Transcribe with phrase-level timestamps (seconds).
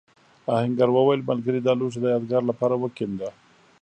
[0.55, 3.29] آهنګر وویل ملګري دا لوښی د یادگار لپاره وکېنده.